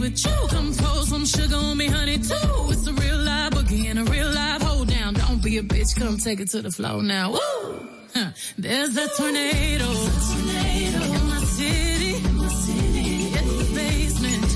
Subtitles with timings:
[0.00, 0.36] with you.
[0.48, 2.48] Come pour some sugar on me, honey, too.
[2.72, 5.14] It's a real live boogie and a real live hold down.
[5.14, 7.32] Don't be a bitch, come take it to the floor now.
[7.32, 7.88] Woo!
[8.14, 8.30] Huh.
[8.58, 9.84] There's a tornado.
[9.84, 12.14] In my city.
[12.16, 14.48] In the basement.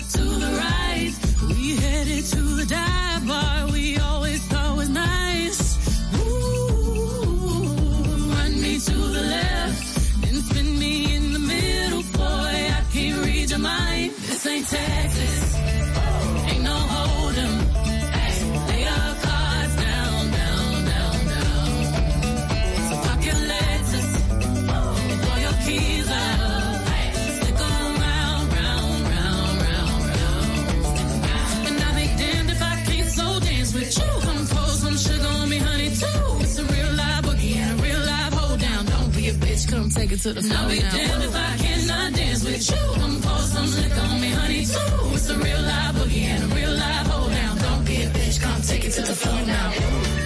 [0.00, 1.12] step to the right.
[1.48, 5.78] We headed to the dive bar we always thought was nice.
[6.14, 6.94] Ooh,
[8.34, 12.54] run me to the left, then spin me in the middle, boy.
[12.78, 14.12] I can't read your mind.
[14.16, 15.43] This ain't Texas.
[33.84, 34.20] with you.
[34.26, 36.42] Come pour some sugar on me, honey, too.
[36.44, 38.86] It's a real live boogie and a real live hold down.
[38.86, 40.58] Don't be a bitch, come take it to the floor.
[40.58, 43.00] I'll be damned if I cannot dance with you.
[43.00, 45.14] Come pour some liquor on me, honey, too.
[45.16, 47.58] It's a real live boogie and a real live hold down.
[47.58, 50.23] Don't be a bitch, come take it to the floor now.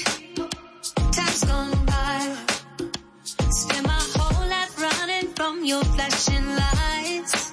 [1.17, 2.19] Time's gone by.
[3.61, 7.48] Spend my whole life running from your flashing lights.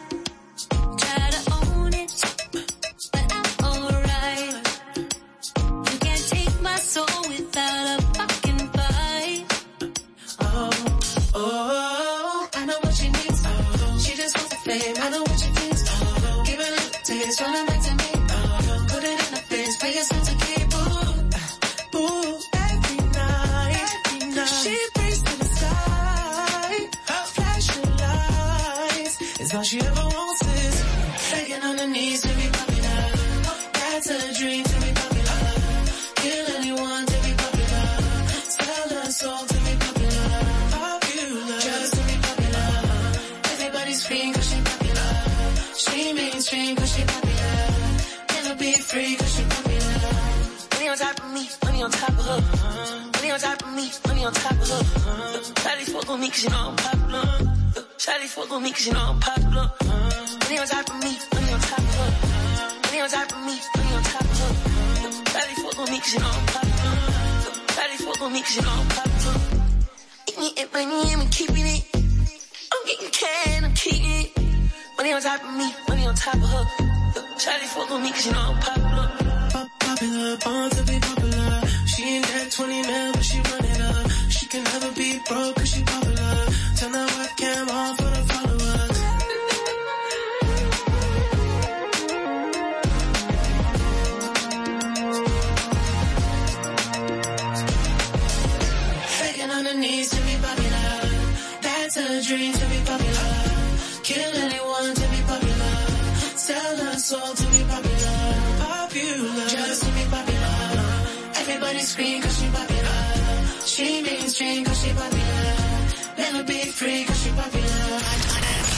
[29.56, 30.74] all she ever wants is
[31.32, 32.98] begging on her knees to be popular.
[33.78, 35.42] That's a dream to be popular.
[36.22, 37.88] Kill anyone to be popular.
[38.60, 40.28] Sell her soul to be popular.
[40.76, 41.60] Popular.
[41.68, 43.08] Just to be popular.
[43.54, 45.12] Everybody's freeing cause she popular.
[45.84, 47.60] She mainstream cause she popular.
[48.36, 50.12] Never be free cause she popular.
[50.74, 52.82] Money on top of me, money on top of her.
[53.16, 54.82] Money on top of me, money on top of her.
[55.48, 57.52] Everybody's fuck with me cause you know I'm popular.
[58.06, 59.66] Charlie fuck with me cause you know I'm popular.
[59.82, 62.12] Money on top of me, money on top of her.
[62.86, 65.10] Money on top of me, money on top of her.
[65.26, 66.94] Try to fuck with me cause you know I'm popular.
[67.66, 69.40] Try to fuck with me cause you know I'm popular.
[70.28, 71.84] Eat me and money and we keeping it.
[72.70, 74.30] I'm getting can, I'm keeping it.
[74.96, 76.64] Money on top of me, money on top of her.
[77.42, 79.10] Try to fuck with me cause you know I'm popular.
[79.82, 81.60] popular, born to be popular.
[81.90, 84.10] She ain't that 20 mil, but she running up.
[84.30, 86.05] She can never be broke cause she popular.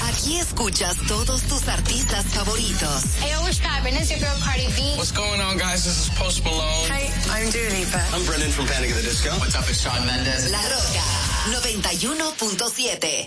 [0.04, 3.02] Aquí escuchas todos tus artistas favoritos.
[3.20, 3.96] Hey, what's poppin'?
[3.96, 4.94] It's your girl Cardi B.
[4.96, 5.82] What's going on, guys?
[5.84, 6.86] This is Post Malone.
[6.90, 7.98] Hi, I'm Dua Lipa.
[8.14, 8.90] I'm Brendan from Panic!
[8.90, 9.30] of the Disco.
[9.40, 10.52] What's up, it's Shawn Mendes.
[10.52, 13.26] La Roca, 91.7.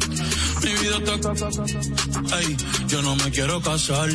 [0.63, 1.13] Mi vida está
[2.35, 2.55] Ay,
[2.87, 4.09] yo no me quiero casar.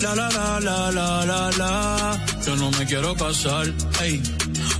[0.00, 2.26] La la la la la la la.
[2.44, 3.72] Yo no me quiero casar.
[4.02, 4.20] ey,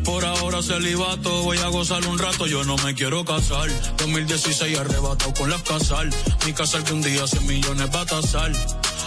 [0.05, 3.69] Por ahora celibato, voy a gozar un rato, yo no me quiero casar.
[3.99, 6.11] 2016 arrebatado con las casal.
[6.45, 8.51] Mi casal que un día 100 millones va a tasar.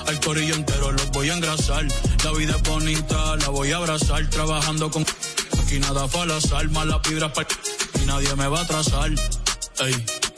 [0.07, 1.85] Al corillo entero los voy a engrasar.
[2.23, 4.29] La vida es bonita, la voy a abrazar.
[4.29, 5.05] Trabajando con
[5.61, 6.65] aquí nada fue al azar.
[6.67, 7.47] las piedras para
[8.01, 9.09] y nadie me va a atrasar.
[9.79, 10.05] Ey.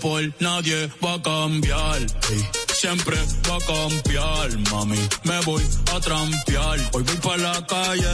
[0.00, 1.98] por nadie, va a cambiar.
[2.80, 3.16] Siempre
[3.48, 5.00] va a cambiar, mami.
[5.24, 5.62] Me voy
[5.94, 6.78] a trampear.
[6.92, 8.08] Hoy voy para la calle,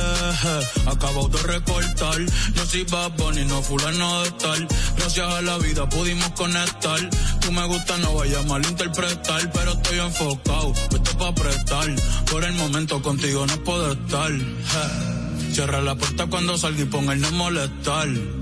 [0.86, 2.18] acabo de recortar.
[2.54, 4.66] Yo soy babón y no fulano de tal.
[4.96, 7.00] Gracias a la vida pudimos conectar.
[7.40, 9.52] Tú me gusta, no vaya a malinterpretar.
[9.52, 11.88] Pero estoy enfocado, esto pa' prestar.
[12.30, 14.30] Por el momento contigo no puedo estar.
[15.52, 18.41] Cierra la puerta cuando salga y ponga el no molestar.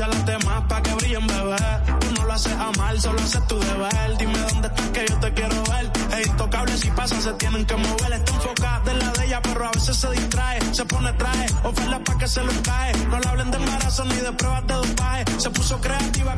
[0.00, 1.56] a las demás para que brillen, bebé.
[2.00, 4.16] Tú no lo haces amar, solo haces tu deber.
[4.16, 5.90] Dime dónde estás que yo te quiero ver.
[6.18, 8.12] Es intocable si pasa, se tienen que mover.
[8.12, 10.74] Está enfocada en la de ella, pero a veces se distrae.
[10.74, 12.92] Se pone traje, oferta pa que se lo cae.
[13.08, 15.24] No le hablen de embarazo ni de pruebas de dopaje.
[15.38, 16.36] Se puso creativa,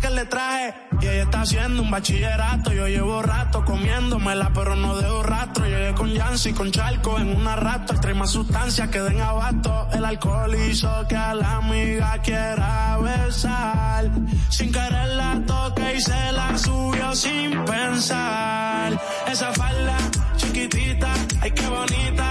[0.00, 0.74] que le traje
[1.04, 2.72] y ella está haciendo un bachillerato.
[2.72, 5.68] Yo llevo rato comiéndomela, pero no dejo rastro.
[5.68, 7.92] Yo llegué con Yancy, con Charco, en una rato.
[7.92, 9.88] Extrema sustancia sustancias que den abasto.
[9.92, 14.10] El alcohol hizo que a la amiga quiera besar.
[14.48, 18.98] Sin querer la toque y se la subió sin pensar.
[19.30, 19.98] Esa falda
[20.38, 21.12] chiquitita,
[21.42, 22.30] ay qué bonita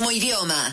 [0.00, 0.72] muy idioma.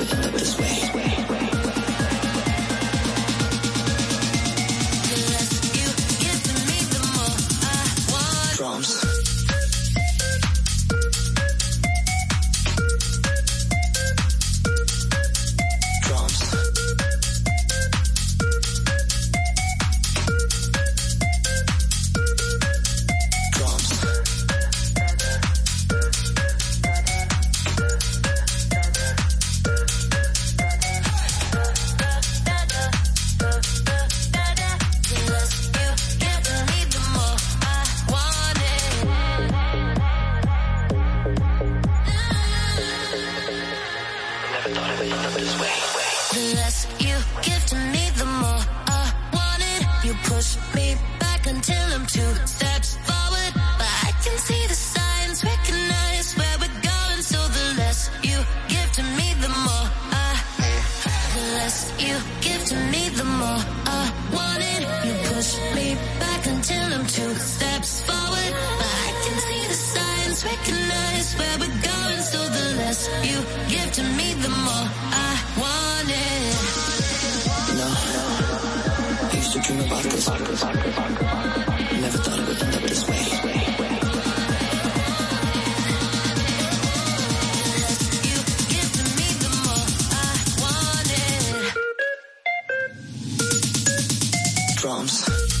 [94.81, 95.60] drums.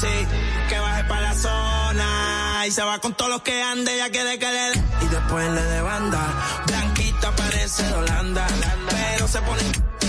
[0.00, 4.38] que baje para la zona y se va con todos los que ande, ya quiere
[4.38, 4.72] que le
[5.02, 6.20] Y después le de banda,
[6.68, 8.46] blanquita parece de Holanda,
[8.88, 9.62] pero se pone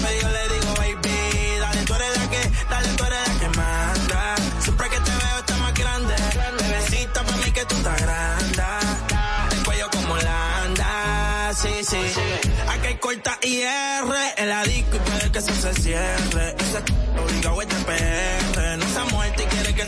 [0.04, 4.36] medio le digo, baby, dale, tú eres la que, dale, tú eres la que manda.
[4.60, 6.16] Siempre que te veo está más grande,
[6.60, 8.39] bebecita para mí que tú estás grande.
[13.12, 14.06] Y IR.
[14.38, 16.56] El adicto y puede que eso se cierre.
[16.60, 16.78] Ese
[17.20, 18.78] obligado es de PR.
[18.78, 19.88] No se ha y quiere que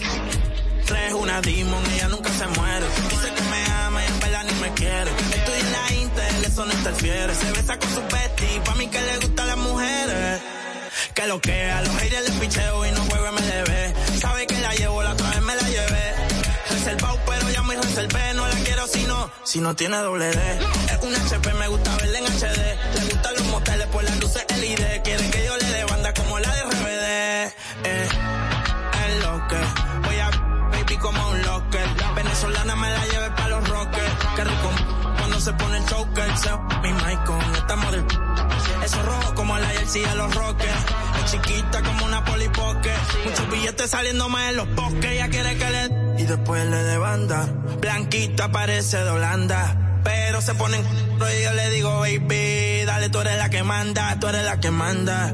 [0.88, 2.86] tres una demon, ella nunca se muere.
[3.12, 5.12] Dice que me ama y en verdad ni me quiere.
[5.36, 7.36] Estoy en la Intel, eso no interfiere.
[7.36, 10.42] Se besa con su Betty pa' mí que le gustan las mujeres.
[11.14, 14.58] Que lo que a los aires les picheo y no juega me le Sabe que
[14.60, 16.14] la llevo, la otra vez me la llevé.
[16.72, 18.51] Reservado, pero ya me reservé, no
[18.88, 20.60] si no, si no tiene doble D.
[20.90, 22.96] Es un HP, me gusta verla en HD.
[22.96, 25.02] Le gustan los moteles por las luces LED.
[25.04, 27.54] Quieren que yo le dé banda como la de RBD.
[27.86, 28.10] Eh,
[29.08, 29.58] es lo que
[30.08, 30.30] voy a
[30.72, 31.88] baby como un locker.
[32.16, 34.12] Venezolana me la lleve para los rockers.
[34.36, 34.70] Qué rico
[35.18, 36.38] cuando se pone el choker.
[36.38, 36.50] Se,
[36.82, 38.06] mi mic con esta model.
[38.84, 40.80] Eso rojo como la jersey de los rockers.
[41.24, 42.94] Es chiquita como una polipoque.
[43.26, 45.18] Muchos billetes saliendo más en los bosques.
[45.18, 47.46] Ya quiere que le y después le levanta,
[47.80, 53.22] Blanquita parece de Holanda, pero se pone ponen y yo le digo, baby, dale, tú
[53.22, 55.34] eres la que manda, tú eres la que manda.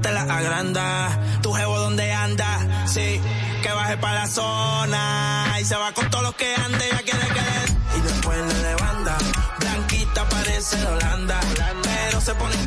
[0.00, 3.20] Te la agranda, tu jevo donde anda, sí,
[3.62, 7.20] que baje para la zona y se va con todos los que ande, ya quiere
[7.26, 9.16] que Y después le levanta,
[9.60, 11.38] blanquita parece de Holanda,
[11.84, 12.66] pero se pone en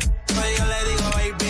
[0.54, 1.45] y yo le digo, baby.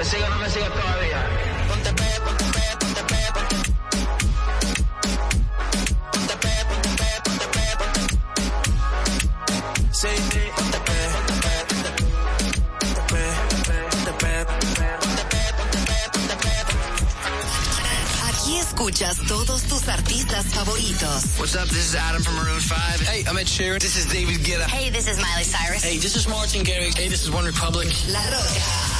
[0.00, 1.20] me sigue no me sigue todavía.
[1.68, 3.58] Ponte pe, ponte pe, ponte pe, ponte
[6.10, 8.02] Ponte pe, ponte pe, ponte pe, ponte
[10.00, 10.12] Sí,
[10.56, 11.90] ponte pe, ponte pe, ponte
[13.10, 14.32] pe, ponte pe, ponte pe,
[15.58, 16.34] ponte pe, ponte
[17.82, 17.92] pe.
[18.30, 21.20] Aquí escuchas todos tus artistas favoritos.
[21.38, 21.68] What's up?
[21.68, 23.00] This is Adam from Maroon 5.
[23.00, 23.80] Hey, I'm Ed Sheeran.
[23.80, 24.64] This is David Guetta.
[24.64, 25.82] Hey, this is Miley Cyrus.
[25.84, 26.94] Hey, this is Martin Garrix.
[26.96, 27.92] Hey, this is OneRepublic.
[28.14, 28.89] La Rocka.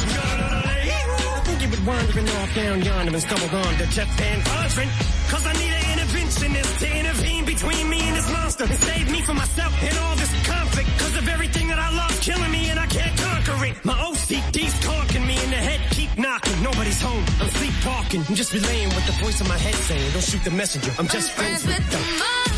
[1.38, 4.38] I think you've been wandering off down yonder and stumbled on to Jeff Van
[5.30, 9.22] Cause I need an interventionist to intervene between me and this monster and save me
[9.22, 10.88] from myself and all this conflict.
[10.98, 13.84] Cause of everything that I love killing me and I can't conquer it.
[13.84, 13.94] My
[17.86, 18.20] talking.
[18.28, 20.10] I'm just relaying what the voice in my head saying.
[20.12, 20.90] Don't shoot the messenger.
[20.98, 21.98] I'm just I'm friends, friends, with the
[22.50, 22.55] them.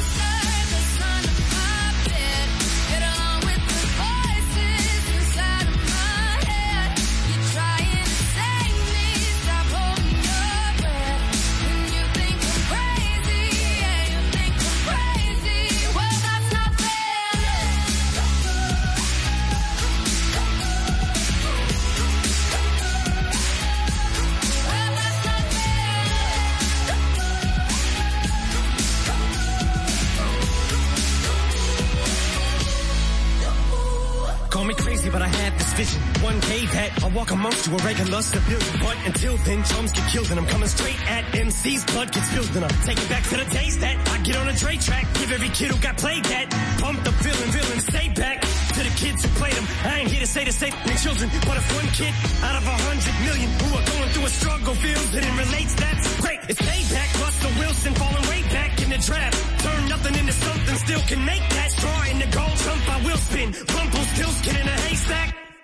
[37.39, 38.75] amongst you irregular civilian.
[38.83, 42.51] But until then, chums get killed and I'm coming straight at MC's blood gets spilled
[42.59, 45.07] and I take it back to the days that I get on a Dre track.
[45.15, 46.47] Give every kid who got played that
[46.83, 48.39] pump the feeling, villain, stay back
[48.75, 49.67] to the kids who played them.
[49.87, 52.13] I ain't here to say the same thing children, but if one kid
[52.43, 55.75] out of a hundred million who are going through a struggle feels it and relates,
[55.79, 56.41] that's great.
[56.51, 57.09] It's payback.
[57.23, 59.37] Russell Wilson falling way back in the draft.
[59.63, 62.83] Turn nothing into something, still can make that straw in the gold jump.
[62.91, 63.49] I will spin.
[63.77, 65.48] Rumble still skin in a haystack.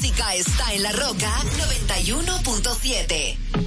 [0.00, 1.32] música está en la roca
[1.88, 3.65] 91.7.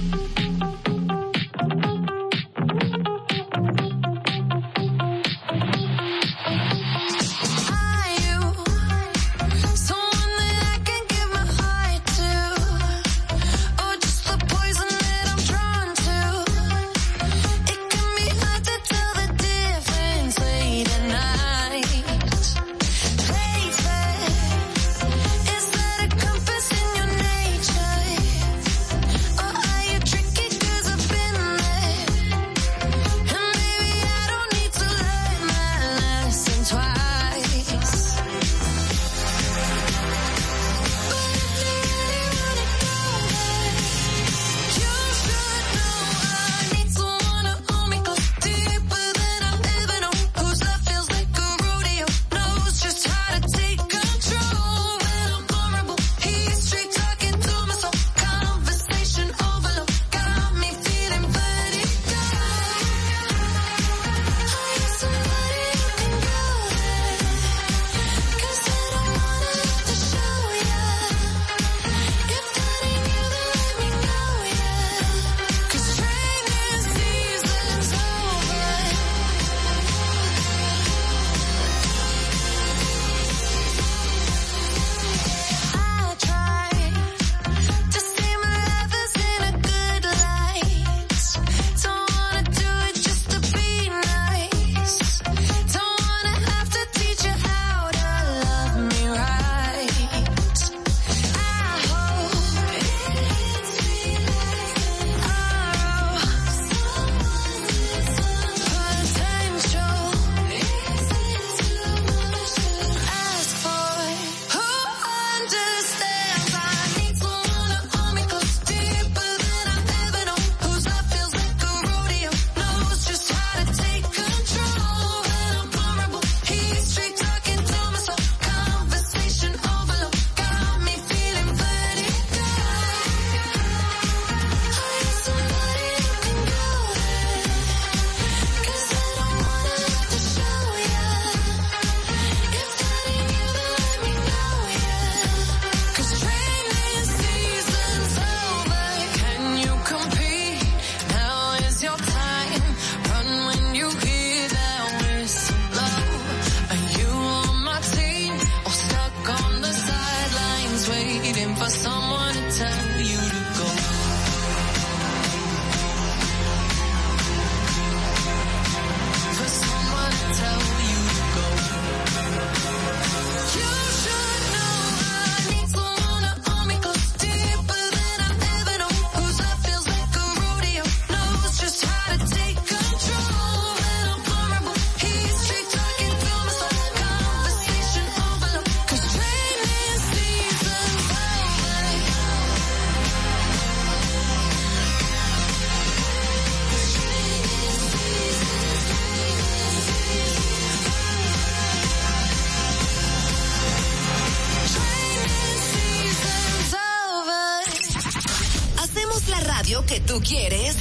[210.10, 210.76] tú quieres.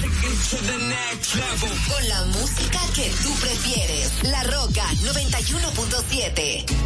[1.90, 4.12] Con la música que tú prefieres.
[4.24, 6.79] La Roca 91.7.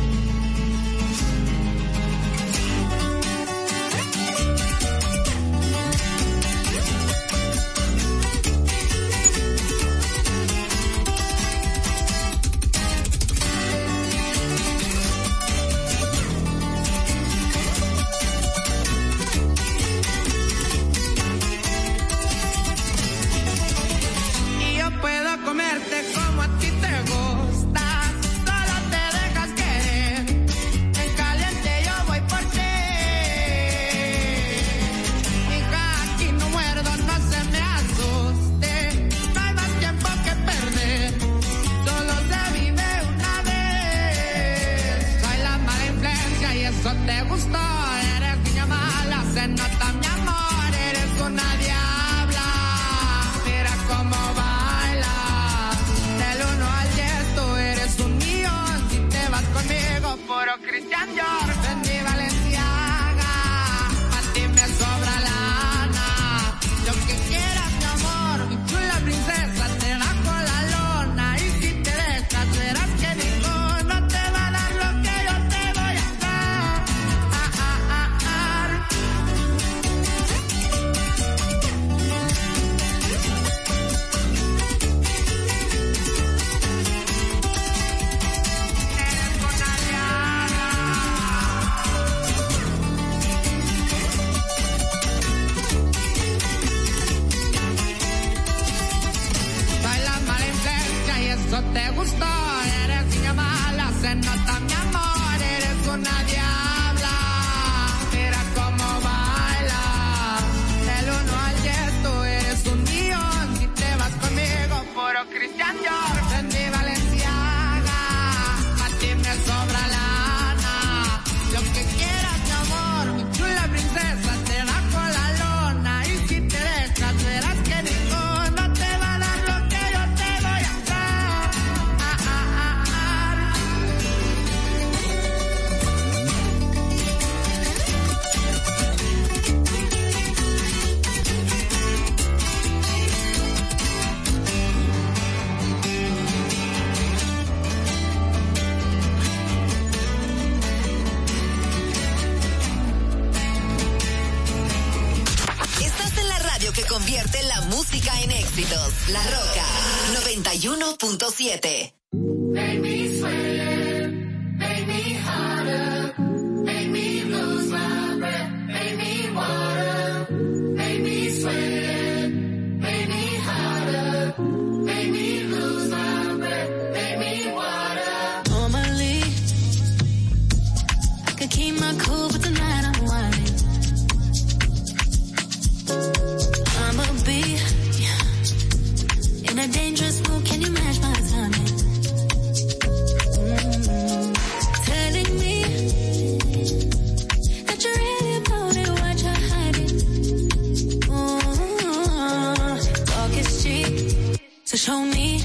[204.83, 205.37] show me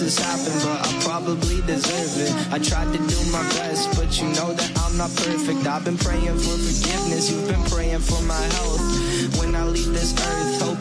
[0.04, 2.51] has happened, but I probably deserve it.
[2.54, 5.66] I tried to do my best, but you know that I'm not perfect.
[5.66, 8.93] I've been praying for forgiveness, you've been praying for my health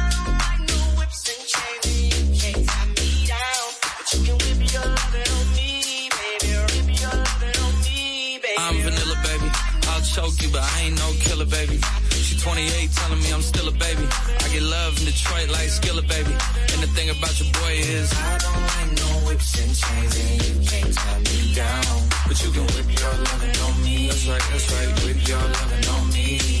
[10.13, 11.79] choke you, but I ain't no killer, baby.
[12.11, 14.05] She 28, telling me I'm still a baby.
[14.11, 16.33] I get love in Detroit like Skilla, baby.
[16.71, 20.37] And the thing about your boy is, I don't like no whips and chains, and
[20.43, 21.97] you can't tie me down.
[22.27, 24.07] But you can whip your lovin' on me.
[24.07, 26.60] That's right, that's right, whip your lovin' on me.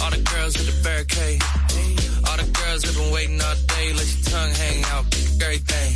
[0.00, 1.40] all the girls at the barricade.
[2.28, 3.86] All the girls have been waiting all day.
[4.00, 5.04] Let your tongue hang out.
[5.38, 5.92] Great thing.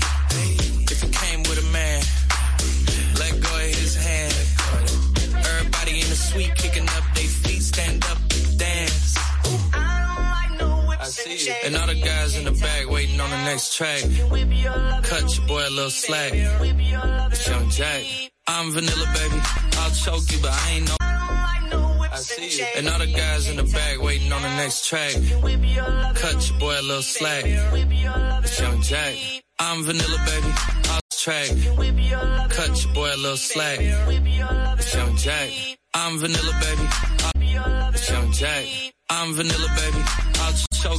[0.92, 2.00] If you came with a man,
[3.20, 4.34] let go of his hand.
[5.50, 7.62] Everybody in the suite kicking up their feet.
[7.62, 9.16] Stand up and dance.
[11.66, 14.02] And all the guys in the back waiting on the next track.
[15.08, 16.32] Cut your boy a little slack.
[16.34, 18.02] It's Young Jack.
[18.46, 19.40] I'm vanilla, baby.
[19.80, 20.96] I'll choke you, but I ain't no
[22.16, 22.66] see you.
[22.76, 25.12] And all the guys in the back waiting on the next track.
[26.16, 27.44] Cut your boy a little slack.
[27.46, 29.14] It's Young Jack.
[29.58, 30.48] I'm vanilla, baby.
[30.84, 31.48] i track.
[32.50, 33.78] Cut your boy a little slack.
[33.80, 35.50] It's Young Jack.
[35.96, 37.52] I'm vanilla, baby.
[37.94, 38.64] it's Young Jack.
[39.10, 40.02] I'm vanilla, baby.
[40.40, 40.90] I'll show